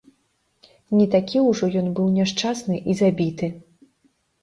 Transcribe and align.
Не 0.99 1.05
такі 1.17 1.37
ўжо 1.49 1.71
ён 1.83 1.87
быў 2.01 2.07
няшчасны 2.17 2.83
і 2.89 3.01
забіты! 3.07 3.55